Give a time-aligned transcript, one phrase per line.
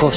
[0.00, 0.08] When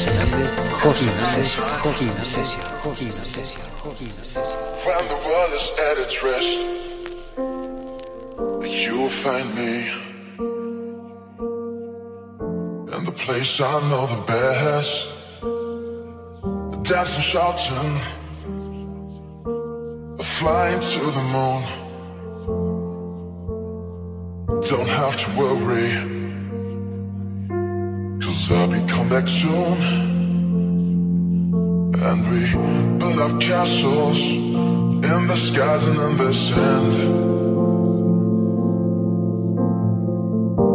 [5.12, 6.56] the world is at its rest,
[8.88, 9.74] you'll find me
[12.96, 15.10] in the place I know the best.
[16.84, 17.95] Dancing, shouting,
[20.23, 21.63] flying to the moon.
[24.62, 26.23] Don't have to worry,
[28.55, 29.77] I'll be come back soon.
[32.07, 32.41] And we
[32.99, 36.93] build up castles in the skies and in the sand.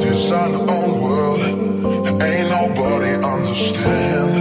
[0.00, 1.42] Design our own world,
[2.22, 4.37] ain't nobody understand.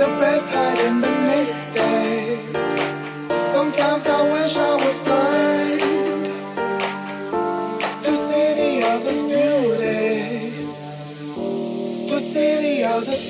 [0.00, 2.76] The best lies in the mistakes.
[3.44, 6.24] Sometimes I wish I was blind
[8.04, 10.56] to see the other's beauty,
[12.08, 13.29] to see the other's.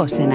[0.00, 0.26] José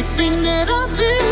[0.00, 1.29] everything that I do.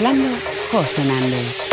[0.00, 0.34] mezclando
[0.72, 1.69] José Nández.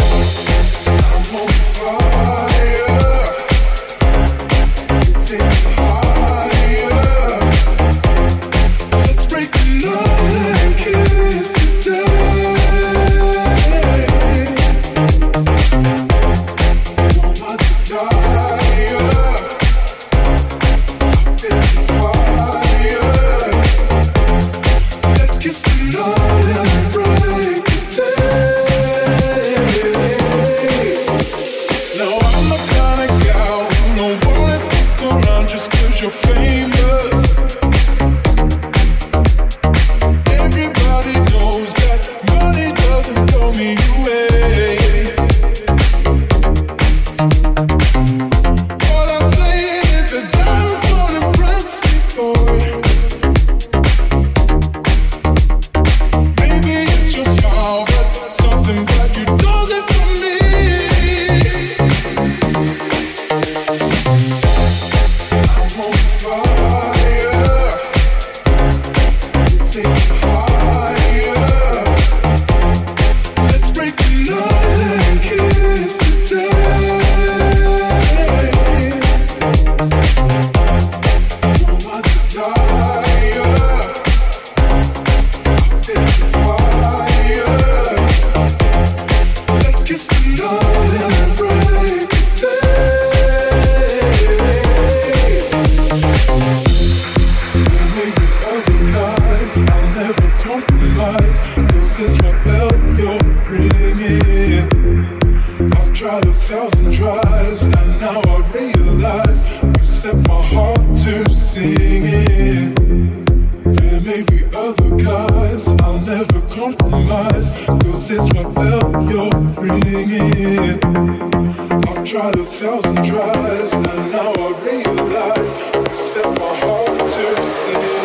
[122.08, 127.97] Tried a thousand tries, and now I realize you set my heart to sin.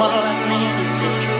[0.00, 1.39] what love is a truth.